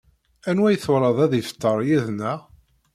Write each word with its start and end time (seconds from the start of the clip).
Anwa 0.49 0.67
i 0.71 0.77
twalaḍ 0.83 1.17
ad 1.25 1.33
ifteṛ 1.41 1.77
yid-neɣ? 1.87 2.39